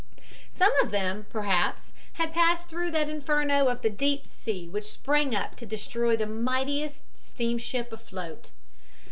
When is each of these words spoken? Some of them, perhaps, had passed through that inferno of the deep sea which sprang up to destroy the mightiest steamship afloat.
Some 0.51 0.71
of 0.81 0.89
them, 0.89 1.27
perhaps, 1.29 1.91
had 2.13 2.33
passed 2.33 2.67
through 2.67 2.89
that 2.89 3.07
inferno 3.07 3.67
of 3.67 3.83
the 3.83 3.89
deep 3.91 4.25
sea 4.25 4.67
which 4.67 4.89
sprang 4.91 5.35
up 5.35 5.55
to 5.57 5.65
destroy 5.67 6.17
the 6.17 6.25
mightiest 6.25 7.03
steamship 7.13 7.93
afloat. 7.93 8.49